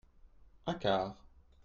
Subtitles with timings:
[0.73, 1.15] Un quart.